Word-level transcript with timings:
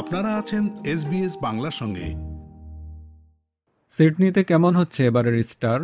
আপনারা 0.00 0.36
আছেন 0.36 0.84
এসবিএস 0.84 1.36
বাংলার 1.42 1.70
সঙ্গে। 1.70 2.06
সিডনিতে 3.88 4.44
কেমন 4.44 4.76
হচ্ছে 4.76 5.06
এবারের 5.06 5.34
ইস্টার 5.34 5.80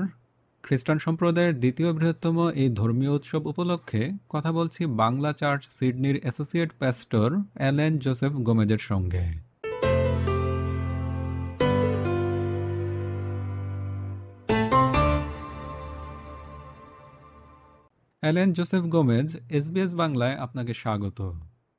খ্রিস্টান 0.62 0.98
সম্প্রদায়ের 0.98 1.58
দ্বিতীয় 1.58 1.92
বৃহত্তম 1.92 2.50
এই 2.50 2.68
ধর্মীয় 2.68 3.10
উৎসব 3.10 3.46
উপলক্ষে 3.46 4.10
কথা 4.28 4.52
বলছি 4.52 4.86
বাংলা 4.86 5.32
চার্চ 5.32 5.66
সিডনির 5.70 6.20
অ্যাসোসিয়েট 6.20 6.70
প্যাস্টর 6.78 7.32
অ্যালেন 7.54 7.98
জোসেফ 7.98 8.32
গোমেজের 8.32 8.78
সঙ্গে। 8.78 9.24
অ্যালেন 18.20 18.52
জোসেফ 18.52 18.82
গোমেজ 18.82 19.36
এসবিএস 19.50 19.94
বাংলায় 19.94 20.36
আপনাকে 20.36 20.74
স্বাগত। 20.74 21.32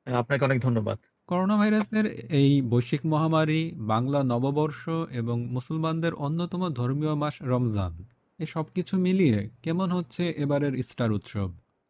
আপনাকে 0.06 0.44
অনেক 0.44 0.60
ধন্যবাদ। 0.60 0.98
করোনা 1.28 1.56
ভাইরাসের 1.56 2.06
এই 2.40 2.50
বৈশ্বিক 2.72 3.02
মহামারী, 3.12 3.60
বাংলা 3.92 4.20
নববর্ষ 4.32 4.82
এবং 5.20 5.36
মুসলমানদের 5.56 6.12
অন্যতম 6.26 6.62
ধর্মীয় 6.78 7.14
মাস 7.14 7.34
রমজান। 7.52 7.92
এই 8.40 8.48
সব 8.54 8.66
কিছু 8.76 8.94
মিলিয়ে 9.06 9.38
কেমন 9.64 9.88
হচ্ছে 9.96 10.22
এবারের 10.44 10.74
ইস্টার 10.82 11.10
উৎসব? 11.12 11.48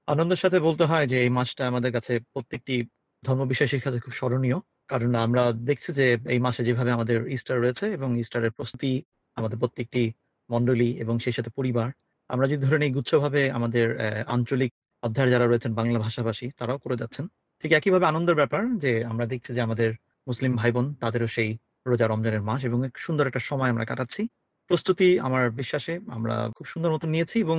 আনন্দের 0.09 0.41
সাথে 0.43 0.59
বলতে 0.67 0.85
হয় 0.91 1.07
যে 1.13 1.17
এই 1.25 1.31
মাসটা 1.39 1.63
আমাদের 1.71 1.91
কাছে 1.97 2.13
প্রত্যেকটি 2.33 2.75
ধর্মবিশ্বাসীর 3.23 3.83
কাছে 3.85 3.99
খুব 4.05 4.13
স্মরণীয়। 4.21 4.59
কারণ 4.89 5.11
আমরা 5.27 5.43
দেখছি 5.69 5.91
যে 5.99 6.05
এই 6.35 6.41
মাসে 6.47 6.61
যেভাবে 6.69 6.91
আমাদের 6.97 7.17
ইস্টার 7.37 7.57
রয়েছে 7.65 7.87
এবং 7.97 8.09
ইস্টারের 8.23 8.53
প্রস্তুতি 8.57 8.91
আমাদের 9.37 9.59
প্রত্যেকটি 9.63 10.03
মণ্ডলী 10.51 10.89
এবং 11.03 11.15
সেই 11.25 11.35
সাথে 11.37 11.51
পরিবার। 11.59 11.89
আমরা 12.31 12.47
যদি 12.51 12.61
ধরে 12.67 12.77
এই 12.89 12.93
গুচ্ছভাবে 12.97 13.43
আমাদের 13.59 13.87
আঞ্চলিক 14.35 14.71
অধ্যায় 15.03 15.31
যারা 15.35 15.47
রয়েছেন 15.47 15.73
বাংলা 15.81 15.99
ভাষাভাষী, 16.07 16.47
তারাও 16.59 16.79
করে 16.85 16.97
যাচ্ছেন। 17.03 17.27
ঠিক 17.65 17.73
একইভাবে 17.73 18.07
আনন্দের 18.07 18.35
ব্যাপার 18.35 18.63
যে 18.79 18.93
আমরা 19.05 19.25
দেখছি 19.27 19.51
যে 19.55 19.61
আমাদের 19.61 19.91
মুসলিম 20.27 20.53
ভাই 20.57 20.71
বোন 20.73 20.87
তাদেরও 20.95 21.29
সেই 21.29 21.51
রোজা 21.87 22.07
রমজানের 22.07 22.43
মাস 22.43 22.61
এবং 22.65 22.79
এক 22.87 22.95
সুন্দর 22.99 23.25
একটা 23.27 23.39
সময় 23.41 23.71
আমরা 23.71 23.85
কাটাচ্ছি। 23.85 24.23
প্রস্তুতি 24.71 25.09
আমার 25.21 25.45
বিশ্বাসে 25.51 25.95
আমরা 26.09 26.35
খুব 26.57 26.67
সুন্দর 26.67 26.91
মতো 26.93 27.07
নিয়েছি 27.07 27.37
এবং 27.41 27.59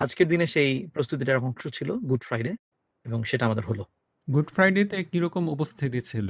আজকের 0.00 0.28
দিনে 0.28 0.46
সেই 0.46 0.70
প্রস্তুতিটার 0.94 1.38
অংশ 1.38 1.62
ছিল 1.68 1.88
গুড 2.08 2.22
ফ্রাইডে 2.24 2.52
এবং 3.06 3.18
সেটা 3.24 3.44
আমাদের 3.46 3.64
হলো। 3.64 3.84
গুড 4.28 4.48
ফ্রাইডেতে 4.50 4.98
কীরকম 5.04 5.44
উপস্থিতি 5.48 6.00
ছিল? 6.00 6.28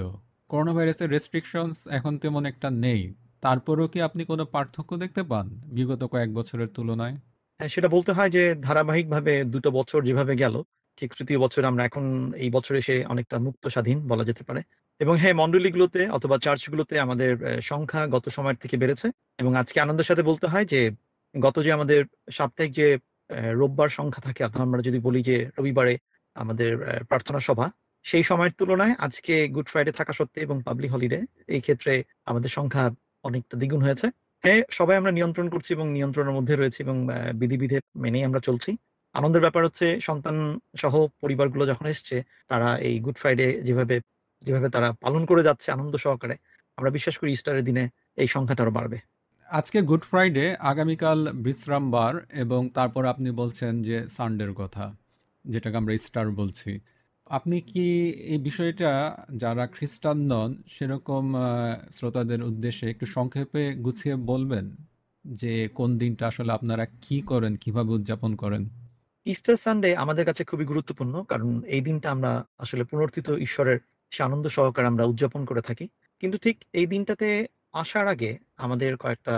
করোনা 0.51 0.73
ভাইরাসের 0.73 1.09
রেস্ট্রিকশনস 1.11 1.87
এখন 1.91 2.13
তেমন 2.19 2.43
একটা 2.47 2.69
নেই। 2.85 3.01
তারপরেও 3.43 3.89
কি 3.89 3.99
আপনি 4.03 4.23
কোনো 4.25 4.45
পার্থক্য 4.45 4.91
দেখতে 4.97 5.23
পান 5.23 5.47
বিগত 5.67 6.03
কয়েক 6.05 6.31
বছরের 6.35 6.69
তুলনায়? 6.69 7.15
হ্যাঁ 7.61 7.69
সেটা 7.69 7.89
বলতে 7.89 8.11
হয় 8.13 8.31
যে 8.31 8.43
ধারাবাহিকভাবে 8.61 9.45
দুটো 9.45 9.69
বছর 9.71 10.01
যেভাবে 10.05 10.35
গেল 10.37 10.55
ঠিক 10.99 11.11
তৃতীয় 11.15 11.39
বছর 11.39 11.63
আমরা 11.65 11.83
এখন 11.85 12.05
এই 12.37 12.51
বছর 12.51 12.75
এসে 12.77 12.95
অনেকটা 13.07 13.37
মুক্ত 13.47 13.65
স্বাধীন 13.75 13.99
বলা 14.09 14.25
যেতে 14.25 14.43
পারে। 14.49 14.61
এবং 15.01 15.15
হ্যাঁ 15.23 15.37
মণ্ডলীগুলোতে 15.41 16.01
অথবা 16.09 16.37
চার্চগুলোতে 16.39 16.95
আমাদের 17.01 17.33
সংখ্যা 17.63 18.03
গত 18.15 18.25
সময়ের 18.29 18.59
থেকে 18.63 18.77
বেড়েছে 18.77 19.07
এবং 19.39 19.53
আজকে 19.57 19.79
আনন্দের 19.81 20.09
সাথে 20.11 20.23
বলতে 20.23 20.47
হয় 20.53 20.67
যে, 20.73 20.81
গত 21.35 21.57
যে 21.67 21.71
আমাদের 21.73 22.01
সাপ্তাহিক 22.31 22.73
যে 22.73 22.87
রোববার 23.61 23.91
সংখ্যা 23.99 24.23
থাকে 24.27 24.41
অর্থাৎ 24.45 24.63
আমরা 24.67 24.81
যদি 24.89 24.99
বলি 25.07 25.21
যে, 25.23 25.37
রবিবারে 25.59 25.95
আমাদের 26.37 26.71
প্রার্থনা 27.11 27.41
সভা, 27.49 27.67
সেই 28.05 28.25
সময়ের 28.25 28.55
তুলনায় 28.59 28.95
আজকে 28.99 29.35
গুড 29.55 29.67
ফ্রাইডে 29.73 29.93
থাকা 29.93 30.13
সত্ত্বে 30.13 30.41
এবং 30.47 30.57
পাবলিক 30.67 30.91
হলিডে 30.95 31.19
এই 31.49 31.61
ক্ষেত্রে 31.61 31.93
আমাদের 32.27 32.51
সংখ্যা 32.59 32.85
অনেকটা 33.25 33.55
দ্বিগুণ 33.61 33.81
হয়েছে। 33.87 34.07
হ্যাঁ 34.45 34.61
সবাই 34.71 34.97
আমরা 34.97 35.13
নিয়ন্ত্রণ 35.13 35.47
করছি 35.49 35.71
এবং 35.73 35.87
নিয়ন্ত্রণের 35.97 36.37
মধ্যে 36.39 36.55
রয়েছি 36.55 36.79
এবং 36.83 36.97
বিধিবিধে 37.41 37.79
মেনেই 38.03 38.25
আমরা 38.29 38.41
চলছি। 38.41 38.71
আনন্দের 39.15 39.45
ব্যাপার 39.47 39.63
হচ্ছে 39.67 39.87
সন্তান 40.09 40.37
সহ 40.83 40.95
পরিবারগুলো 41.23 41.65
যখন 41.73 41.87
এসছে, 41.95 42.17
তারা 42.51 42.69
এই 42.89 42.95
গুড 43.05 43.17
ফ্রাইডে 43.21 43.47
যেভাবে 43.67 43.97
যেভাবে 44.45 44.69
তারা 44.75 44.89
পালন 45.05 45.23
করে 45.31 45.43
যাচ্ছে 45.49 45.69
আনন্দ 45.77 45.95
সহকারে, 46.05 46.35
আমরা 46.79 46.91
বিশ্বাস 46.97 47.15
করি 47.21 47.31
ইস্টারের 47.33 47.65
দিনে 47.69 47.85
এই 48.23 48.29
সংখ্যাটা 48.35 48.63
আরও 48.65 48.73
বাড়বে। 48.79 48.99
আজকে 49.49 49.79
গুড 49.91 50.05
ফ্রাইডে 50.11 50.45
আগামীকাল 50.73 51.19
বিশ্রামবার 51.45 52.13
এবং 52.45 52.61
তারপর 52.79 53.03
আপনি 53.13 53.29
বলছেন 53.41 53.73
যে 53.89 53.97
সানডের 54.17 54.53
কথা, 54.61 54.85
যেটাকে 55.45 55.77
আমরা 55.81 55.93
স্টার 56.07 56.27
বলছি। 56.41 56.71
আপনি 57.27 57.57
কি 57.71 57.87
এই 58.33 58.41
বিষয়টা, 58.49 58.91
যারা 59.43 59.65
খ্রিস্টান 59.75 60.19
নন, 60.31 60.51
সেরকম 60.75 61.25
শ্রোতাদের 61.97 62.41
উদ্দেশ্যে 62.43 62.87
একটু 62.93 63.07
সংক্ষেপে 63.17 63.63
গুছিয়ে 63.85 64.17
বলবেন? 64.31 64.67
যে 65.25 65.53
কোন 65.79 65.91
দিনটা 66.03 66.25
আসলে 66.33 66.51
আপনারা 66.59 66.85
কি 67.05 67.17
করেন, 67.31 67.53
কীভাবে 67.63 67.91
উদযাপন 67.99 68.33
করেন? 68.43 68.63
ইস্টার 69.31 69.57
সানডে 69.57 69.91
আমাদের 69.97 70.25
কাছে 70.27 70.43
খুবই 70.45 70.65
গুরুত্বপূর্ণ, 70.65 71.15
কারণ 71.23 71.51
এই 71.69 71.83
দিনটা 71.87 72.09
আমরা 72.11 72.33
আসলে 72.59 72.83
পুনর্থিত 72.85 73.29
ঈশ্বরের 73.41 73.79
সে 74.13 74.21
আনন্দ 74.23 74.47
সহকারে 74.57 74.87
আমরা 74.87 75.05
উদযাপন 75.05 75.43
করে 75.45 75.63
থাকি। 75.63 75.85
কিন্তু 76.23 76.37
ঠিক 76.39 76.57
এই 76.73 76.87
দিনটাতে 76.87 77.29
আসার 77.75 78.07
আগে 78.09 78.31
আমাদের 78.57 78.91
কয়েকটা 78.97 79.35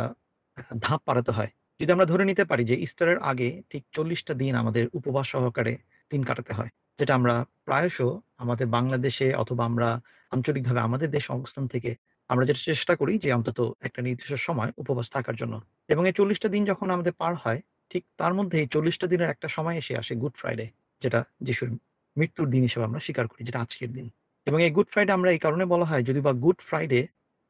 ধাপ 0.80 1.00
পারাতে 1.08 1.30
হয়। 1.32 1.50
যদি 1.80 1.90
আমরা 1.92 2.06
ধরে 2.06 2.24
নিতে 2.24 2.44
পারি 2.44 2.62
যে 2.64 2.76
ইস্টারের 2.86 3.18
আগে 3.30 3.48
ঠিক 3.70 3.82
চল্লিশটা 3.92 4.32
দিন 4.34 4.52
আমাদের 4.54 4.84
উপবাস 4.98 5.26
সহকারে 5.28 5.74
দিন 6.10 6.22
কাটাতে 6.24 6.52
হয়, 6.52 6.70
যেটা 6.98 7.12
আমরা 7.14 7.34
প্রায়শ 7.66 7.96
আমাদের 8.42 8.66
বাংলাদেশে 8.68 9.26
অথবা 9.34 9.62
আমরা 9.70 9.88
আঞ্চলিকভাবে 10.32 10.80
আমাদের 10.80 11.08
দেশ 11.10 11.24
অবস্থান 11.30 11.64
থেকে 11.68 11.90
আমরা 12.30 12.44
যেটা 12.48 12.62
চেষ্টা 12.70 12.92
করি 12.96 13.14
যে 13.18 13.28
অন্তত 13.32 13.58
একটা 13.80 14.00
নির্দিষ্ট 14.02 14.34
সময় 14.48 14.70
উপবাস 14.82 15.06
থাকার 15.10 15.36
জন্য। 15.36 15.54
এবং 15.88 16.02
এই 16.08 16.14
চল্লিশটা 16.18 16.48
দিন 16.48 16.62
যখন 16.64 16.88
আমাদের 16.90 17.14
পার 17.20 17.34
হয় 17.42 17.60
ঠিক 17.92 18.02
তার 18.16 18.34
মধ্যে 18.34 18.56
এই 18.58 18.66
চল্লিশটা 18.66 19.06
দিনের 19.06 19.28
একটা 19.28 19.48
সময় 19.48 19.76
এসে 19.76 19.94
আসে 19.96 20.12
গুড 20.14 20.34
ফ্রাইডে, 20.36 20.66
যেটা 21.02 21.24
যিশুর 21.40 21.70
মৃত্যুর 22.16 22.48
দিন 22.50 22.62
হিসেবে 22.62 22.84
আমরা 22.84 23.00
স্বীকার 23.00 23.26
করি, 23.28 23.44
যেটা 23.44 23.60
আজকের 23.60 23.92
দিন। 23.92 24.06
এবং 24.46 24.58
এই 24.62 24.70
গুড 24.70 24.88
ফ্রাইডে 24.88 25.12
আমরা 25.12 25.30
এই 25.32 25.38
কারণে 25.38 25.64
বলা 25.64 25.84
হয় 25.84 26.02
যদি 26.02 26.20
বা 26.20 26.32
গুড 26.44 26.58
ফ্রাইডে 26.60 27.00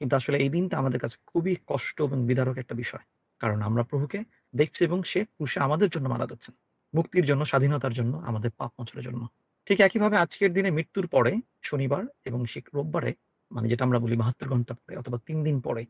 কিন্তু 0.01 0.17
আসলে 0.17 0.37
এই 0.39 0.49
দিনটা 0.49 0.75
আমাদের 0.79 1.01
কাছে 1.01 1.17
খুবই 1.27 1.57
কষ্ট 1.67 1.97
এবং 2.03 2.27
বিদারক 2.27 2.57
একটা 2.59 2.75
বিষয়। 2.75 3.05
কারণ 3.41 3.63
আমরা 3.63 3.83
প্রভুকে 3.83 4.19
দেখছি 4.55 4.85
এবং 4.85 4.99
সে 5.03 5.25
ক্রুশে 5.25 5.61
আমাদের 5.61 5.89
জন্য 5.89 6.09
মারা 6.09 6.27
যাচ্ছেন 6.27 6.55
মুক্তির 6.95 7.25
জন্য, 7.25 7.45
স্বাধীনতার 7.45 7.93
জন্য, 7.93 8.13
আমাদের 8.19 8.51
পাপ 8.51 8.71
মোচনের 8.79 9.05
জন্য। 9.05 9.23
ঠিক 9.67 9.81
একইভাবে 9.81 10.17
আজকের 10.17 10.53
দিনে 10.53 10.71
মৃত্যুর 10.71 11.07
পরে 11.07 11.33
শনিবার 11.63 12.03
এবং 12.25 12.41
সে 12.47 12.61
রোববারে 12.75 13.11
মানে 13.51 13.69
যেটা 13.69 13.85
আমরা 13.85 13.99
বলি 13.99 14.17
বাহাত্তর 14.17 14.49
ঘণ্টা 14.49 14.75
পরে 14.75 14.97
অথবা 14.97 15.19
তিন 15.27 15.39
দিন 15.45 15.61
পরে 15.61 15.83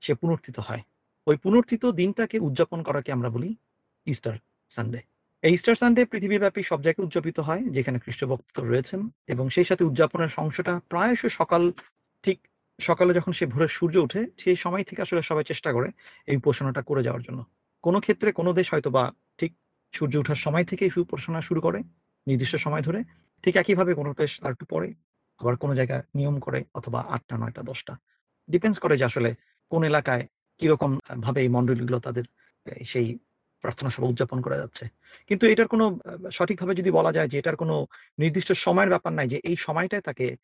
সে 0.00 0.14
পুনর্থিত 0.14 0.58
হয়। 0.58 0.82
ওই 1.26 1.36
পুনর্থিত 1.36 1.86
দিনটাকে 1.86 2.38
উদযাপন 2.38 2.82
করাকে 2.82 3.12
আমরা 3.12 3.30
বলি 3.30 3.50
ইস্টার 4.12 4.34
সানডে 4.70 5.00
এই 5.42 5.52
ইস্টার 5.56 5.76
সানডে 5.80 6.02
পৃথিবীব্যাপী 6.12 6.60
সব 6.70 6.80
জায়গায় 6.84 7.04
উদযাপিত 7.06 7.38
হয়, 7.48 7.62
যেখানে 7.76 7.98
খ্রিস্ট 8.04 8.22
ভক্ত 8.30 8.56
রয়েছেন 8.70 9.00
এবং 9.32 9.44
সেই 9.54 9.66
সাথে 9.70 9.82
উদযাপনের 9.90 10.30
অংশটা 10.42 10.74
প্রায়শ 10.92 11.20
সকাল 11.38 11.62
ঠিক 12.24 12.38
সকালে 12.78 13.12
যখন 13.18 13.32
সে 13.38 13.44
ভোরের 13.52 13.72
সূর্য 13.78 13.96
ওঠে, 14.06 14.20
সেই 14.42 14.56
সময় 14.64 14.84
থেকে 14.88 15.00
আসলে 15.06 15.20
সবাই 15.30 15.44
চেষ্টা 15.50 15.70
করে 15.76 15.88
এই 16.30 16.36
উপাসনাটা 16.40 16.82
করে 16.88 17.02
যাওয়ার 17.06 17.22
জন্য। 17.26 17.40
কোনো 17.84 17.98
ক্ষেত্রে 18.04 18.28
কোনো 18.38 18.50
দেশ 18.58 18.66
হয়তো 18.72 18.90
বা 18.96 19.04
ঠিক 19.38 19.50
সূর্য 19.94 20.14
ওঠার 20.22 20.40
সময় 20.46 20.64
থেকে 20.70 20.82
এই 20.88 20.92
উপাসনা 21.06 21.40
শুরু 21.48 21.60
করে, 21.66 21.78
নির্দিষ্ট 22.26 22.54
সময় 22.66 22.82
ধরে। 22.86 23.00
ঠিক 23.44 23.54
একইভাবে 23.62 23.92
কোনো 24.00 24.10
দেশ 24.20 24.32
আর 24.44 24.50
একটু 24.54 24.64
পরে 24.72 24.88
আবার 25.40 25.54
কোনো 25.62 25.72
জায়গায় 25.78 26.02
নিয়ম 26.18 26.36
করে 26.46 26.60
অথবা 26.78 27.00
আটটা, 27.14 27.34
নয়টা, 27.42 27.62
দশটা। 27.70 27.94
ডিপেন্ডস 28.48 28.78
করে 28.84 28.94
যে 29.00 29.04
আসলে 29.10 29.30
কোন 29.72 29.82
এলাকায় 29.90 30.24
কীরকম 30.60 30.90
ভাবে 31.24 31.38
এই 31.44 31.50
মন্ডলীগুলো 31.56 31.98
তাদের 32.06 32.24
সেই 32.92 33.06
প্রার্থনা 33.60 33.90
সভা 33.90 34.06
উদযাপন 34.06 34.40
করা 34.40 34.56
যাচ্ছে। 34.56 34.88
কিন্তু 35.28 35.46
এটার 35.46 35.68
কোনো 35.68 35.98
সঠিকভাবে 36.32 36.74
যদি 36.74 36.90
বলা 36.90 37.12
যায় 37.12 37.28
যে 37.28 37.38
এটার 37.38 37.56
কোনো 37.56 37.86
নির্দিষ্ট 38.18 38.52
সময়ের 38.52 38.88
ব্যাপার 38.88 39.12
নাই 39.12 39.28
যে 39.28 39.40
এই 39.44 39.56
সময়টায় 39.56 40.02
তাকে 40.02 40.36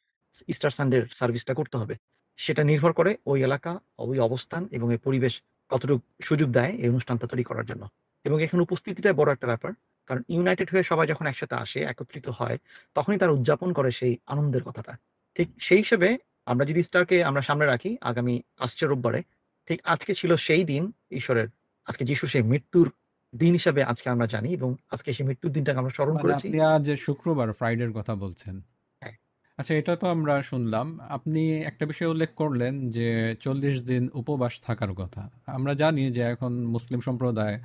ইস্টার 0.49 0.71
সানডের 0.71 1.03
সার্ভিসটা 1.13 1.55
করতে 1.55 1.77
হবে। 1.77 1.95
সেটা 2.37 2.65
নির্ভর 2.65 2.93
করে 2.93 3.17
ওই 3.27 3.43
এলাকা, 3.43 3.79
ওই 3.99 4.19
অবস্থান 4.19 4.69
এবং 4.71 4.93
এই 4.93 4.99
পরিবেশ 4.99 5.43
কতটুকু 5.69 6.23
সুযোগ 6.23 6.51
দেয় 6.51 6.73
এই 6.73 6.89
অনুষ্ঠানটা 6.89 7.27
তৈরি 7.27 7.43
করার 7.43 7.67
জন্য। 7.67 7.89
এবং 8.25 8.43
এখানে 8.43 8.63
উপস্থিতিটাই 8.63 9.13
বড় 9.13 9.33
একটা 9.33 9.47
ব্যাপার। 9.47 9.73
কারণ 10.07 10.23
ইউনাইটেড 10.29 10.71
হয়ে 10.71 10.83
সবাই 10.83 11.07
যখন 11.07 11.27
একসাথে 11.27 11.55
আসে, 11.55 11.81
একত্রিত 11.81 12.29
হয়, 12.29 12.59
তখনই 12.95 13.19
তারা 13.19 13.33
উদযাপন 13.33 13.73
করে 13.73 13.91
সেই 13.91 14.19
আনন্দের 14.27 14.63
কথাটা। 14.63 14.97
ঠিক 15.35 15.49
সেই 15.61 15.79
হিসেবে 15.79 16.19
আমরা 16.47 16.67
যদি 16.67 16.81
ইস্টারকে 16.81 17.25
আমরা 17.25 17.43
সামনে 17.43 17.67
রাখি, 17.67 17.97
আগামী 18.01 18.43
আসছে 18.59 18.87
রোববারে, 18.87 19.23
ঠিক 19.67 19.81
আজকে 19.85 20.15
ছিল 20.15 20.37
সেই 20.37 20.65
দিন, 20.65 20.93
ঈশ্বরের, 21.11 21.49
আজকে 21.87 22.05
যিশু 22.05 22.27
সেই 22.27 22.43
মৃত্যুর 22.43 22.93
দিন 23.35 23.53
হিসাবে 23.55 23.81
আজকে 23.85 24.07
আমরা 24.11 24.27
জানি 24.27 24.49
এবং 24.53 24.71
আজকে 24.91 25.11
সেই 25.13 25.27
মৃত্যুর 25.29 25.53
দিনটাকে 25.53 25.79
আমরা 25.79 25.95
স্মরণ 25.97 26.17
মানে 26.17 26.25
করেছি। 26.25 26.49
আপনি 26.49 26.57
আজ 26.73 26.87
শুক্রবার 26.99 27.49
ফ্রাইডের 27.53 27.91
কথা 27.93 28.15
বলছেন। 28.17 28.55
হ্যাঁ। 29.03 29.15
আচ্ছা 29.59 29.75
এটা 29.75 29.95
তো 29.97 30.07
আমরা 30.09 30.35
শুনলাম। 30.43 30.87
আপনি 31.09 31.41
একটা 31.63 31.85
বিষয় 31.87 32.09
উল্লেখ 32.09 32.31
করলেন 32.37 32.75
যে 32.91 33.09
চল্লিশ 33.41 33.77
দিন 33.85 34.03
উপবাস 34.15 34.55
থাকার 34.63 34.93
কথা। 34.95 35.23
আমরা 35.49 35.73
জানি 35.75 36.03
যে 36.11 36.23
এখন 36.33 36.53
মুসলিম 36.67 37.01
সম্প্রদায় 37.01 37.57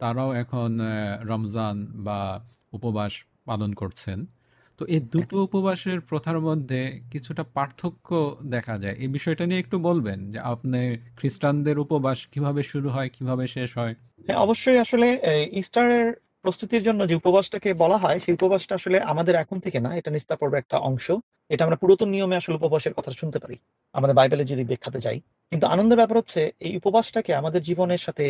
তারাও 0.00 0.30
এখন 0.34 0.70
রমজান 1.22 1.76
বা 2.04 2.20
উপবাস 2.72 3.12
পালন 3.44 3.70
করছেন। 3.74 4.18
তো 4.78 4.86
এই 4.86 5.00
দুটো 5.12 5.36
উপবাসের 5.44 5.98
প্রথার 6.00 6.38
মধ্যে 6.40 6.80
কিছুটা 7.10 7.42
পার্থক্য 7.54 8.08
দেখা 8.46 8.74
যায়। 8.78 8.96
এই 8.98 9.08
বিষয়টা 9.08 9.44
নিয়ে 9.46 9.60
একটু 9.60 9.76
বলবেন 9.80 10.18
যে 10.32 10.38
আপনি 10.52 10.80
খ্রিস্টানদের 11.16 11.76
উপবাস 11.78 12.18
কীভাবে 12.26 12.62
শুরু 12.62 12.88
হয় 12.90 13.08
কীভাবে 13.12 13.44
শেষ 13.46 13.70
হয়? 13.78 13.94
হ্যাঁ 14.28 14.40
অবশ্যই 14.46 14.78
আসলে 14.84 15.06
ইস্টারের 15.62 16.06
প্রস্তুতির 16.44 16.82
জন্য 16.88 17.00
যে 17.10 17.14
উপবাসটাকে 17.20 17.70
বলা 17.82 17.96
হয়, 18.02 18.18
সেই 18.24 18.34
উপবাসটা 18.38 18.72
আসলে 18.80 18.96
আমাদের 19.12 19.34
এখন 19.42 19.56
থেকে 19.64 19.78
না, 19.86 19.90
এটা 19.98 20.10
নিস্তার 20.14 20.38
পর্বে 20.40 20.60
একটা 20.62 20.76
অংশ। 20.90 21.06
এটা 21.50 21.62
আমরা 21.66 21.78
পুরাতন 21.82 22.08
নিয়মে 22.14 22.36
আসলে 22.40 22.54
উপবাসের 22.60 22.94
কথা 22.98 23.10
শুনতে 23.20 23.38
পারি, 23.42 23.56
আমাদের 23.94 24.14
বাইবেলে 24.18 24.44
যদি 24.52 24.62
ব্যাখ্যাতে 24.70 24.98
যাই। 25.06 25.18
কিন্তু 25.52 25.64
আনন্দের 25.74 25.98
ব্যাপার 26.00 26.18
হচ্ছে, 26.20 26.40
এই 26.66 26.72
উপবাসটাকে 26.80 27.30
আমাদের 27.40 27.60
জীবনের 27.68 28.00
সাথে 28.06 28.24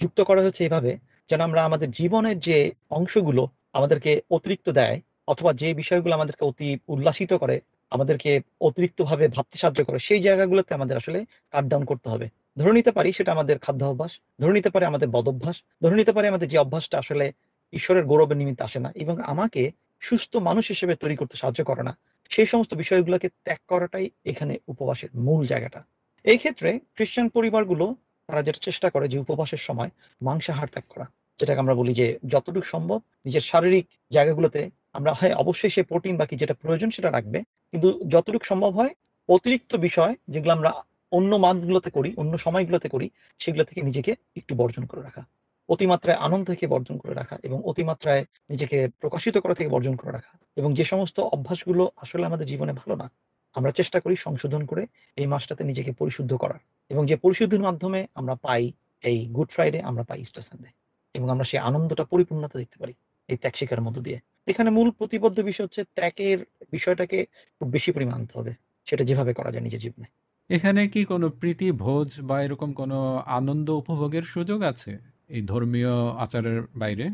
যুক্ত 0.00 0.18
করা 0.28 0.40
হয়েছে 0.44 0.62
এভাবে, 0.68 0.92
যেন 1.30 1.40
আমরা 1.48 1.60
আমাদের 1.68 1.88
জীবনের 2.00 2.36
যে 2.48 2.56
অংশগুলো 2.98 3.42
আমাদেরকে 3.78 4.12
অতিরিক্ত 4.36 4.66
দেয়, 4.80 4.96
অথবা 5.32 5.50
যে 5.62 5.68
বিষয়গুলো 5.80 6.12
আমাদেরকে 6.18 6.42
অতি 6.50 6.68
উল্লাসিত 6.94 7.32
করে, 7.42 7.56
আমাদেরকে 7.92 8.30
অতিরিক্তভাবে 8.68 9.24
ভাবতে 9.36 9.56
সাহায্য 9.60 9.80
করে, 9.88 9.98
সেই 10.08 10.20
জায়গাগুলোতে 10.26 10.70
আমাদের 10.78 10.96
আসলে 11.00 11.18
কাট 11.54 11.64
ডাউন 11.70 11.84
করতে 11.90 12.08
হবে। 12.12 12.26
ধরে 12.56 12.72
নিতে 12.78 12.92
পারি 12.96 13.10
সেটা 13.18 13.30
আমাদের 13.36 13.56
খাদ্য 13.64 13.82
অভ্যাস 13.84 14.12
ধরে 14.40 14.52
নিতে 14.58 14.70
পারে 14.74 14.84
আমাদের 14.90 15.08
বদ 15.16 15.26
অভ্যাস 15.32 15.56
ধরে 15.82 15.94
নিতে 16.00 16.12
পারে 16.16 16.26
আমাদের 16.32 16.48
যে 16.52 16.58
অভ্যাসটা 16.64 16.96
আসলে 17.02 17.26
ঈশ্বরের 17.72 18.04
গৌরবের 18.10 18.38
নিমিত্ত 18.40 18.60
আসে 18.68 18.78
না 18.84 18.90
এবং 19.02 19.16
আমাকে 19.32 19.62
সুস্থ 20.02 20.32
মানুষ 20.48 20.64
হিসেবে 20.74 20.94
তৈরি 21.02 21.16
করতে 21.20 21.34
সাহায্য 21.40 21.60
করে 21.70 21.82
না। 21.88 21.92
সেই 22.30 22.48
সমস্ত 22.52 22.72
বিষয়গুলোকে 22.82 23.28
ত্যাগ 23.46 23.60
করাটাই 23.68 24.06
এখানে 24.24 24.54
উপবাসের 24.72 25.10
মূল 25.26 25.40
জায়গাটা। 25.46 25.80
এই 26.24 26.38
ক্ষেত্রে 26.38 26.70
খ্রিস্টান 26.96 27.26
পরিবারগুলো, 27.28 27.86
তারা 28.28 28.40
যেটা 28.46 28.60
চেষ্টা 28.62 28.88
করে 28.90 29.06
যে 29.12 29.16
উপবাসের 29.24 29.62
সময় 29.68 29.90
মাংসাহার 30.20 30.68
ত্যাগ 30.74 30.86
করা, 30.88 31.06
যেটাকে 31.40 31.60
আমরা 31.60 31.74
বলি 31.80 31.92
যে 32.00 32.06
যতটুকু 32.32 32.68
সম্ভব 32.74 32.98
নিজের 33.26 33.44
শারীরিক 33.50 33.86
জায়গাগুলোতে 34.10 34.60
আমরা 34.92 35.12
হয়, 35.18 35.34
অবশ্যই 35.42 35.72
সে 35.76 35.82
প্রোটিন 35.82 36.14
বাকি 36.16 36.34
যেটা 36.36 36.54
প্রয়োজন 36.62 36.88
সেটা 36.96 37.10
রাখবে, 37.10 37.38
কিন্তু 37.72 37.88
যতটুকু 38.08 38.46
সম্ভব 38.52 38.72
হয় 38.78 38.92
অতিরিক্ত 39.28 39.72
বিষয় 39.86 40.12
যেগুলো 40.32 40.52
আমরা 40.52 40.70
অন্য 41.18 41.32
মানগুলোতে 41.44 41.90
করি, 41.96 42.10
অন্য 42.22 42.32
সময়গুলোতে 42.44 42.88
করি, 42.94 43.06
সেগুলো 43.40 43.62
থেকে 43.68 43.80
নিজেকে 43.88 44.12
একটু 44.40 44.52
বর্জন 44.60 44.84
করে 44.90 45.02
রাখা। 45.08 45.22
অতিমাত্রায় 45.68 46.18
আনন্দ 46.26 46.44
থেকে 46.52 46.64
বর্জন 46.72 46.96
করে 47.02 47.14
রাখা 47.20 47.36
এবং 47.46 47.58
অতিমাত্রায় 47.70 48.22
নিজেকে 48.52 48.78
প্রকাশিত 49.02 49.34
করা 49.42 49.54
থেকে 49.58 49.70
বর্জন 49.74 49.94
করে 50.00 50.12
রাখা 50.12 50.32
এবং 50.56 50.70
যে 50.78 50.84
সমস্ত 50.92 51.16
অভ্যাসগুলো 51.34 51.82
আসলে 52.04 52.24
আমাদের 52.30 52.46
জীবনে 52.52 52.72
ভালো 52.80 52.94
না, 53.02 53.06
আমরা 53.54 53.70
চেষ্টা 53.78 53.98
করি 54.04 54.14
সংশোধন 54.26 54.62
করে 54.70 54.82
এই 55.16 55.26
মাসটাতে 55.32 55.62
নিজেকে 55.70 55.90
পরিশুদ্ধ 56.00 56.32
করার 56.42 56.60
এবং 56.90 57.02
যে 57.10 57.16
পরিশুদ্ধির 57.24 57.66
মাধ্যমে 57.68 58.00
আমরা 58.20 58.34
পাই 58.46 58.62
এই 59.04 59.18
গুড 59.36 59.48
ফ্রাইডে 59.54 59.80
আমরা 59.90 60.04
পাই 60.08 60.18
ইস্টার 60.24 60.44
সানডে 60.48 60.70
এবং 61.14 61.26
আমরা 61.34 61.46
সেই 61.50 61.60
আনন্দটা, 61.68 62.04
পরিপূর্ণতা 62.12 62.56
দেখতে 62.62 62.76
পারি 62.82 62.94
এই 63.28 63.36
ত্যাগ 63.42 63.54
শিকার 63.60 63.80
মধ্য 63.86 63.98
দিয়ে। 64.06 64.18
এখানে 64.46 64.70
মূল 64.76 64.88
প্রতিবদ্ধ 64.98 65.38
বিষয় 65.48 65.64
হচ্ছে 65.66 65.82
ত্যাগের 65.96 66.38
বিষয়টাকে 66.72 67.18
খুব 67.56 67.68
বেশি 67.76 67.90
পরিমাণ 67.94 68.14
আনতে 68.18 68.32
হবে, 68.38 68.52
সেটা 68.86 69.02
যেভাবে 69.08 69.32
করা 69.38 69.50
যায় 69.54 69.64
নিজের 69.66 69.82
জীবনে। 69.86 70.06
এখানে 70.50 70.80
কি 70.94 71.02
কোনো 71.12 71.26
প্রীতি, 71.40 71.68
ভোজ 71.84 72.10
বা 72.28 72.36
এরকম 72.46 72.70
কোনো 72.80 72.98
আনন্দ 73.38 73.68
উপভোগের 73.80 74.24
সুযোগ 74.34 74.60
আছে 74.72 74.92
এই 75.34 75.42
ধর্মীয় 75.52 75.92
আচারের 76.24 76.58
বাইরে? 76.82 77.06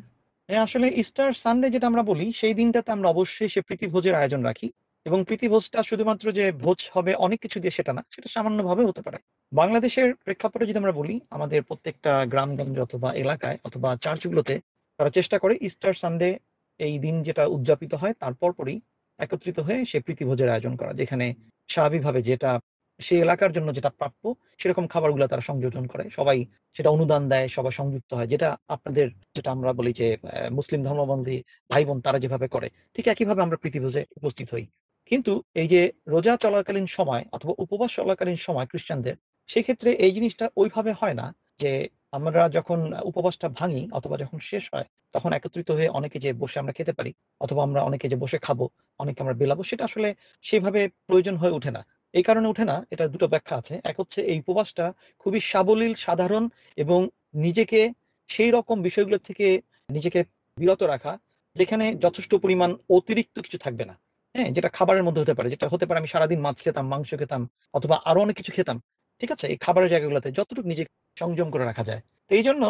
আসলে 0.48 0.86
ইস্টার 1.02 1.30
সানডে 1.42 1.66
যেটা 1.74 1.86
আমরা 1.90 2.02
বলি, 2.10 2.26
সেই 2.40 2.54
দিনটাতে 2.60 2.90
আমরা 2.96 3.08
অবশ্যই 3.14 3.50
সে 3.54 3.60
প্রীতিভোজের 3.68 4.18
আয়োজন 4.20 4.40
রাখি 4.48 4.68
এবং 5.06 5.18
প্রীতিভোজটা 5.28 5.78
শুধুমাত্র 5.90 6.26
যে 6.38 6.44
ভোজ 6.64 6.78
হবে 6.94 7.12
অনেক 7.26 7.38
কিছু 7.44 7.58
দিয়ে 7.62 7.76
সেটা 7.78 7.92
না, 7.96 8.02
সেটা 8.14 8.28
সামান্যভাবে 8.36 8.82
হতে 8.88 9.02
পারে। 9.06 9.18
বাংলাদেশের 9.52 10.08
প্রেক্ষাপটে 10.24 10.64
যদি 10.68 10.78
আমরা 10.82 10.94
বলি, 11.00 11.14
আমাদের 11.36 11.60
প্রত্যেকটা 11.68 12.12
গ্রামগঞ্জ 12.32 12.76
অথবা 12.86 13.08
এলাকায় 13.22 13.58
অথবা 13.68 13.90
চার্চগুলোতে 14.04 14.54
তারা 14.98 15.10
চেষ্টা 15.18 15.36
করে 15.42 15.54
ইস্টার 15.68 15.94
সানডে 16.02 16.28
এই 16.80 16.94
দিন 17.04 17.14
যেটা 17.26 17.42
উদযাপিত 17.56 17.92
হয় 18.00 18.14
তারপর 18.22 18.50
পরই 18.58 18.76
একত্রিত 19.18 19.58
হয়ে 19.66 19.80
সে 19.90 19.98
প্রীতিভোজের 20.06 20.52
আয়োজন 20.54 20.74
করা, 20.80 20.92
যেখানে 21.00 21.26
স্বাভাবিকভাবে 21.68 22.20
যেটা 22.30 22.50
সেই 23.00 23.18
এলাকার 23.20 23.50
জন্য 23.56 23.68
যেটা 23.78 23.90
প্রাপ্য, 23.90 24.22
সেরকম 24.60 24.84
খাবারগুলো 24.92 25.24
তারা 25.26 25.44
সংযোজন 25.50 25.84
করে। 25.92 26.04
সবাই 26.18 26.38
সেটা 26.76 26.90
অনুদান 26.90 27.22
দেয়, 27.32 27.46
সবাই 27.48 27.72
সংযুক্ত 27.72 28.10
হয়, 28.14 28.28
যেটা 28.32 28.48
আপনাদের, 28.68 29.06
যেটা 29.36 29.50
আমরা 29.50 29.70
বলি 29.72 29.92
যে 30.00 30.08
মুসলিম 30.58 30.80
ধর্মবন্ধী 30.88 31.36
ভাই 31.70 31.82
বোন 31.84 31.98
তারা 32.00 32.18
যেভাবে 32.24 32.46
করে, 32.48 32.68
ঠিক 32.96 33.04
একইভাবে 33.08 33.40
আমরা 33.42 33.60
প্রীতিভোজে 33.62 34.02
উপস্থিত 34.18 34.48
হই। 34.54 34.64
কিন্তু 35.10 35.32
এই 35.54 35.68
যে 35.68 35.80
রোজা 36.06 36.34
চলাকালীন 36.36 36.86
সময় 36.88 37.22
অথবা 37.32 37.52
উপবাস 37.58 37.90
চলাকালীন 37.94 38.38
সময় 38.46 38.66
খ্রিস্টানদের, 38.66 39.16
সেক্ষেত্রে 39.48 39.90
এই 40.04 40.12
জিনিসটা 40.16 40.44
ওইভাবে 40.56 40.92
হয় 41.00 41.16
না 41.20 41.26
যে, 41.60 41.72
আমরা 42.12 42.42
যখন 42.48 42.78
উপবাসটা 43.10 43.46
ভাঙি 43.58 43.82
অথবা 43.92 44.16
যখন 44.16 44.38
শেষ 44.50 44.64
হয়, 44.74 44.86
তখন 45.14 45.30
একত্রিত 45.32 45.68
হয়ে 45.70 45.88
অনেকে 45.88 46.18
যে 46.18 46.30
বসে 46.32 46.56
আমরা 46.58 46.72
খেতে 46.72 46.92
পারি, 46.92 47.10
অথবা 47.40 47.60
আমরা 47.62 47.80
অনেকে 47.82 48.06
যে 48.08 48.16
বসে 48.16 48.38
খাব, 48.38 48.58
অনেকে 49.00 49.18
আমরা 49.24 49.34
বেলাবো, 49.34 49.62
সেটা 49.62 49.84
আসলে 49.84 50.08
সেভাবে 50.44 50.80
প্রয়োজন 51.08 51.34
হয়ে 51.36 51.56
ওঠে 51.58 51.70
না। 51.70 51.82
এই 52.14 52.24
কারণে 52.28 52.46
ওঠে 52.52 52.64
না 52.70 52.76
এটা 52.94 53.04
দুটো 53.14 53.26
ব্যাখ্যা 53.32 53.54
আছে। 53.60 53.74
এক 53.90 53.96
হচ্ছে, 54.00 54.20
এই 54.32 54.38
উপবাসটা 54.44 54.84
খুবই 55.22 55.40
সাবলীল, 55.50 55.92
সাধারণ 56.06 56.44
এবং 56.82 57.00
নিজেকে 57.44 57.80
সেই 58.30 58.50
রকম 58.56 58.76
বিষয়গুলো 58.88 59.18
থেকে 59.28 59.46
নিজেকে 59.96 60.20
বিরত 60.58 60.82
রাখা, 60.92 61.12
যেখানে 61.56 61.84
যথেষ্ট 62.04 62.32
পরিমাণ 62.44 62.70
অতিরিক্ত 62.96 63.36
কিছু 63.44 63.58
থাকবে 63.64 63.84
না। 63.90 63.94
হ্যাঁ 64.34 64.48
যেটা 64.56 64.68
খাবারের 64.76 65.04
মধ্যে 65.06 65.22
হতে 65.22 65.34
পারে, 65.38 65.48
যেটা 65.54 65.66
হতে 65.72 65.84
পারে 65.86 66.00
আমি 66.02 66.10
সারাদিন 66.12 66.40
মাছ 66.46 66.56
খেতাম, 66.64 66.84
মাংস 66.92 67.10
খেতাম 67.20 67.42
অথবা 67.74 67.96
আরও 68.10 68.20
অনেক 68.24 68.36
কিছু 68.40 68.52
খেতাম, 68.56 68.76
ঠিক 69.20 69.30
আছে? 69.34 69.46
এই 69.52 69.58
খাবারের 69.64 69.90
জায়গাগুলোতে 69.92 70.28
যতটুকু 70.38 70.68
নিজে 70.72 70.84
সংযম 71.16 71.48
করে 71.54 71.64
রাখা 71.70 71.84
যায়। 71.90 72.00
তো 72.28 72.32
এই 72.38 72.44
জন্য 72.48 72.64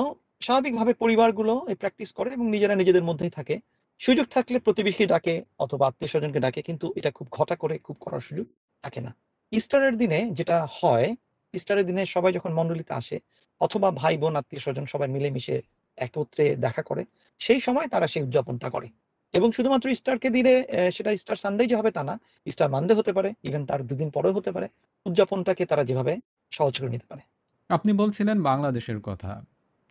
স্বাভাবিকভাবে 0.47 0.93
পরিবারগুলো 1.03 1.55
এই 1.71 1.77
প্র্যাকটিস 1.81 2.11
করে 2.19 2.29
এবং 2.37 2.47
নিজেরা 2.55 2.75
নিজেদের 2.81 3.05
মধ্যেই 3.09 3.33
থাকে। 3.39 3.55
সুযোগ 4.01 4.27
থাকলে 4.35 4.57
প্রতিবেশী 4.67 5.05
ডাকে 5.13 5.35
অথবা 5.65 5.85
আত্মীয় 5.89 6.11
স্বজনকে 6.13 6.41
ডাকে, 6.45 6.61
কিন্তু 6.69 6.87
এটা 6.99 7.11
খুব 7.17 7.27
ঘটা 7.39 7.55
করে, 7.63 7.75
খুব 7.87 7.97
করার 8.01 8.23
সুযোগ 8.29 8.47
থাকে 8.85 9.01
না। 9.07 9.13
ইস্টারের 9.53 9.97
দিনে 9.97 10.31
যেটা 10.31 10.67
হয় 10.71 11.17
ইস্টারের 11.55 11.87
দিনে 11.87 12.07
সবাই 12.07 12.33
যখন 12.33 12.53
মণ্ডলীতে 12.53 12.93
আসে 12.95 13.21
অথবা 13.61 13.91
ভাই 13.91 14.19
বোন 14.19 14.37
আত্মীয় 14.37 14.61
স্বজন 14.61 14.87
সবাই 14.87 15.09
মিলেমিশে 15.09 15.63
একত্রে 15.99 16.57
দেখা 16.57 16.83
করে 16.83 17.05
সেই 17.41 17.61
সময় 17.61 17.87
তারা 17.87 18.07
সেই 18.07 18.23
উদযাপনটা 18.23 18.71
করে। 18.71 18.89
এবং 19.35 19.53
শুধুমাত্র 19.53 19.89
ইস্টারকে 19.89 20.29
আহ, 20.29 20.91
সেটা 20.91 21.11
ইস্টার 21.13 21.37
সানডে 21.37 21.67
যে 21.67 21.77
হবে 21.77 21.91
তা 21.91 22.03
না 22.03 22.19
ইস্টার 22.47 22.71
মানডে 22.71 22.95
হতে 22.95 23.13
পারে 23.13 23.33
ইভেন 23.43 23.67
তার 23.67 23.87
দুদিন 23.87 24.11
পরেও 24.11 24.33
হতে 24.33 24.53
পারে 24.53 24.69
উদযাপনটাকে 25.07 25.67
তারা 25.67 25.85
যেভাবে 25.85 26.17
সহজ 26.51 26.81
করে 26.81 26.91
নিতে 26.91 27.07
পারে। 27.09 27.23
আপনি 27.71 27.93
বলছিলেন 27.93 28.43
বাংলাদেশের 28.43 29.01
কথা। 29.01 29.45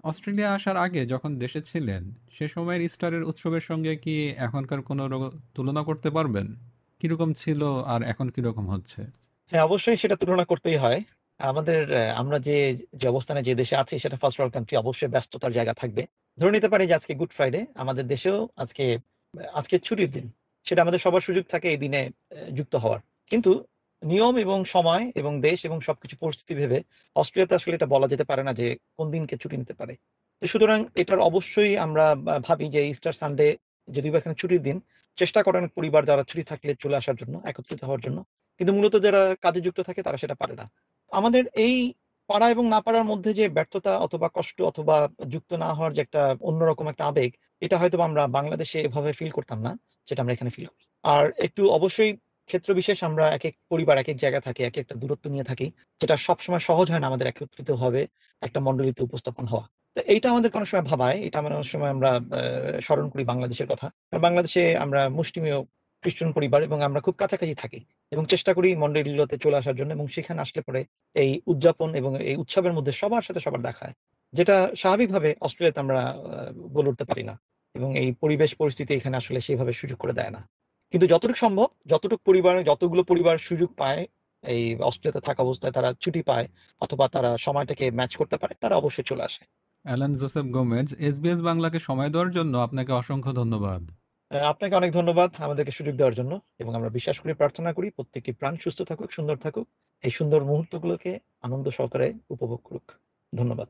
অস্ট্রেলিয়া 0.04 0.54
আসার 0.54 0.78
আগে 0.78 1.06
যখন 1.06 1.40
দেশে 1.40 1.62
ছিলেন 1.62 2.04
সে 2.32 2.48
সময়ের 2.48 2.82
ইস্টারের 2.82 3.24
উৎসবের 3.24 3.62
সঙ্গে 3.62 3.96
কি 3.96 4.16
এখনকার 4.38 4.82
কোনো 4.82 5.32
তুলনা 5.54 5.84
করতে 5.84 6.10
পারবেন? 6.10 6.48
কীরকম 7.00 7.34
ছিল 7.34 7.62
আর 7.84 8.02
এখন 8.04 8.30
কীরকম 8.30 8.70
হচ্ছে? 8.70 9.19
হ্যাঁ 9.52 9.66
অবশ্যই 9.68 9.98
সেটা 10.02 10.16
তুলনা 10.22 10.46
করতেই 10.46 10.78
হয়। 10.78 11.00
আমাদের 11.40 11.82
আমরা 12.22 12.38
যে 12.48 12.58
যে 13.02 13.06
অবস্থানে 13.14 13.42
যে 13.44 13.54
দেশে 13.62 13.76
আছি 13.76 13.96
সেটা 14.04 14.18
ফার্স্ট 14.22 14.38
ওয়ার্ল্ড 14.38 14.56
কান্ট্রি 14.56 14.76
অবশ্যই 14.78 15.12
ব্যস্ততার 15.16 15.56
জায়গা 15.58 15.74
থাকবে। 15.74 16.02
ধরে 16.38 16.52
নিতে 16.56 16.70
পারি 16.74 16.84
যে 16.90 16.94
আজকে 17.00 17.14
গুড 17.20 17.32
ফ্রাইডে 17.38 17.62
আমাদের 17.76 18.06
দেশেও 18.14 18.40
আজকে 18.64 18.86
আজকে 19.54 19.76
ছুটির 19.88 20.10
দিন। 20.16 20.26
সেটা 20.66 20.80
আমাদের 20.82 21.02
সবার 21.06 21.26
সুযোগ 21.28 21.46
থাকে 21.54 21.68
এই 21.74 21.80
দিনে 21.84 22.02
যুক্ত 22.58 22.74
হওয়ার। 22.84 23.00
কিন্তু 23.32 23.52
নিয়ম 24.02 24.36
এবং 24.46 24.58
সময় 24.76 25.04
এবং 25.22 25.34
দেশ 25.48 25.60
এবং 25.66 25.78
সবকিছু 25.88 26.16
পরিস্থিতি 26.24 26.54
ভেবে 26.60 26.80
অস্ট্রেলিয়াতে 27.16 27.54
আসলে 27.56 27.74
এটা 27.78 27.88
বলা 27.94 28.08
যেতে 28.14 28.26
পারে 28.30 28.44
না 28.48 28.52
যে 28.60 28.68
কোন 28.98 29.08
দিনকে 29.16 29.36
ছুটি 29.42 29.56
নিতে 29.62 29.74
পারে। 29.80 29.94
তো 30.42 30.46
সুতরাং 30.52 30.80
এটার 31.02 31.20
অবশ্যই 31.30 31.74
আমরা 31.86 32.06
ভাবি 32.48 32.66
যে 32.76 32.82
ইস্টার 32.94 33.16
সানডে 33.22 33.48
যদিও 33.88 34.14
এখানে 34.20 34.36
ছুটির 34.42 34.62
দিন, 34.68 34.78
চেষ্টা 35.18 35.40
করেন 35.48 35.64
পরিবার 35.78 36.02
যারা 36.10 36.24
ছুটি 36.30 36.44
থাকলে 36.52 36.72
চলে 36.84 36.96
আসার 37.02 37.18
জন্য, 37.22 37.36
একত্রিত 37.52 37.82
হওয়ার 37.84 38.02
জন্য। 38.06 38.20
কিন্তু 38.60 38.72
মূলত 38.78 38.96
যারা 39.06 39.22
কাজে 39.46 39.60
যুক্ত 39.66 39.80
থাকে 39.88 40.02
তারা 40.08 40.18
সেটা 40.24 40.36
পারে 40.42 40.56
না। 40.62 40.66
আমাদের 41.12 41.44
এই 41.66 41.76
পারা 42.30 42.48
এবং 42.54 42.66
না 42.74 42.80
পারার 42.86 43.06
মধ্যে 43.12 43.32
যে 43.40 43.46
ব্যর্থতা 43.58 43.94
অথবা 44.06 44.28
কষ্ট 44.38 44.58
অথবা 44.62 44.96
যুক্ত 45.34 45.52
না 45.64 45.70
হওয়ার 45.78 45.92
যে 45.96 46.02
একটা 46.06 46.22
অন্যরকম 46.50 46.86
একটা 46.90 47.04
আবেগ, 47.10 47.32
এটা 47.66 47.76
হয়তো 47.82 47.98
আমরা 48.08 48.24
বাংলাদেশে 48.38 48.78
এভাবে 48.88 49.12
ফিল 49.20 49.32
করতাম 49.38 49.60
না, 49.66 49.72
যেটা 50.08 50.22
আমরা 50.24 50.34
এখানে 50.36 50.52
ফিল 50.56 50.68
করি। 50.74 50.84
আর 51.04 51.26
একটু 51.46 51.62
অবশ্যই 51.78 52.12
ক্ষেত্র 52.50 52.70
বিশেষ 52.74 52.98
আমরা 53.10 53.26
এক 53.38 53.44
এক 53.50 53.56
পরিবার, 53.72 53.96
এক 53.98 54.08
এক 54.10 54.18
জায়গায় 54.24 54.44
থাকি, 54.48 54.62
এক 54.64 54.76
একটা 54.78 54.96
দূরত্ব 55.02 55.26
নিয়ে 55.34 55.44
থাকি, 55.44 55.68
যেটা 56.02 56.16
সবসময় 56.28 56.64
সহজ 56.70 56.88
হয় 56.92 57.02
না 57.02 57.08
আমাদের 57.12 57.28
একত্রিত 57.32 57.70
হবে, 57.84 58.02
একটা 58.42 58.60
মন্ডলীতে 58.68 59.02
উপস্থাপন 59.08 59.46
হওয়া। 59.46 59.66
তো 59.96 60.00
এইটা 60.14 60.28
আমাদের 60.34 60.50
কোনো 60.56 60.66
সময় 60.70 60.86
ভাবায়, 60.92 61.18
এটা 61.28 61.38
অনেক 61.40 61.70
সময় 61.74 61.92
আমরা 61.96 62.12
স্মরণ 62.86 63.08
করি 63.14 63.24
বাংলাদেশের 63.32 63.68
কথা। 63.72 63.88
বাংলাদেশে 64.26 64.64
আমরা 64.78 65.02
মুষ্টিমেয় 65.18 65.58
খ্রিস্টান 66.04 66.30
পরিবার 66.38 66.60
এবং 66.68 66.78
আমরা 66.88 67.00
খুব 67.06 67.16
কাছাকাছি 67.22 67.56
থাকি 67.62 67.80
এবং 68.12 68.24
চেষ্টা 68.34 68.52
করি 68.58 68.70
মন্ডলীগুলোতে 68.84 69.36
চলে 69.44 69.60
আসার 69.62 69.78
জন্য 69.80 69.92
এবং 69.98 70.06
সেখানে 70.16 70.40
আসলে 70.46 70.62
পরে 70.68 70.82
এই 71.16 71.32
উদযাপন 71.52 71.90
এবং 72.02 72.12
এই 72.30 72.36
উৎসবের 72.44 72.74
মধ্যে 72.78 72.94
সবার 73.02 73.26
সাথে 73.28 73.42
সবার 73.46 73.62
দেখা 73.68 73.82
হয়, 73.86 73.96
যেটা 74.34 74.56
স্বাভাবিকভাবে 74.82 75.30
অস্ট্রেলিয়াতে 75.46 75.80
আমরা 75.84 76.02
বলে 76.76 76.90
উঠতে 76.92 77.06
পারি 77.10 77.24
না 77.30 77.36
এবং 77.76 77.90
এই 78.02 78.10
পরিবেশ 78.24 78.52
পরিস্থিতি 78.62 78.92
এখানে 78.96 79.16
আসলে 79.22 79.40
সেইভাবে 79.48 79.74
সুযোগ 79.82 79.98
করে 80.04 80.14
দেয় 80.20 80.34
না। 80.36 80.42
কিন্তু 80.94 81.06
যতটুকু 81.14 81.40
সম্ভব, 81.46 81.70
যতটুকু 81.86 82.24
পরিবার, 82.30 82.56
যতগুলো 82.70 83.02
পরিবার 83.12 83.36
সুযোগ 83.50 83.70
পায়, 83.82 84.02
এই 84.44 84.64
অস্ট্রেলিয়াতে 84.90 85.22
থাকা 85.28 85.42
অবস্থায় 85.44 85.74
তারা 85.78 85.90
ছুটি 86.04 86.22
পায় 86.30 86.46
অথবা 86.82 87.06
তারা 87.16 87.32
সময়টাকে 87.38 87.86
ম্যাচ 87.98 88.12
করতে 88.20 88.36
পারে, 88.42 88.54
তারা 88.64 88.76
অবশ্যই 88.82 89.08
চলে 89.12 89.24
আসে। 89.30 89.44
অ্যালান 89.86 90.14
জোসেফ 90.22 90.46
গোমেজ 90.56 90.88
এসবিএস 91.10 91.40
বাংলাকে 91.50 91.80
সময় 91.88 92.10
দেওয়ার 92.14 92.32
জন্য 92.38 92.54
আপনাকে 92.68 92.92
অসংখ্য 93.02 93.32
ধন্যবাদ। 93.42 93.82
আপনাকে 94.30 94.76
অনেক 94.76 94.92
ধন্যবাদ 94.92 95.32
আমাদেরকে 95.38 95.72
সুযোগ 95.72 95.96
দেওয়ার 95.96 96.14
জন্য 96.14 96.42
এবং 96.60 96.76
আমরা 96.76 96.90
বিশ্বাস 96.90 97.20
করি, 97.20 97.34
প্রার্থনা 97.34 97.74
করি, 97.74 97.90
প্রত্যেকটি 97.90 98.32
প্রাণ 98.32 98.58
সুস্থ 98.58 98.82
থাকুক, 98.82 99.12
সুন্দর 99.12 99.38
থাকুক। 99.38 99.68
এই 100.04 100.12
সুন্দর 100.12 100.44
মুহূর্তগুলোকে 100.44 101.20
আনন্দ 101.42 101.70
সহকারে 101.70 102.14
উপভোগ 102.30 102.62
করুক। 102.64 102.92
ধন্যবাদ। 103.36 103.68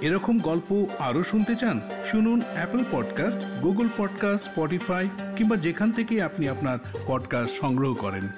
এরকম 0.00 0.38
গল্প 0.38 0.86
আরও 0.98 1.22
শুনতে 1.22 1.54
চান, 1.54 1.80
শুনুন 2.06 2.40
Apple 2.54 2.84
podcast 2.90 3.62
Google 3.62 3.88
podcast 3.96 4.50
Spotify 4.50 5.08
কিংবা 5.36 5.56
যেখান 5.56 5.92
থেকে 5.92 6.22
আপনি 6.22 6.48
আপনার 6.48 6.78
পডকাস্ট 7.06 7.60
সংগ্রহ 7.60 7.94
করেন। 7.94 8.28